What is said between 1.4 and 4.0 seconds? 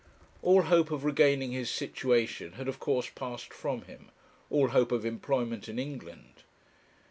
his situation had of course passed from